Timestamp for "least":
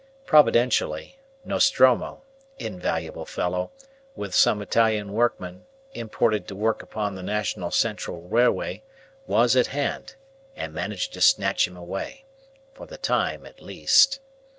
13.61-14.19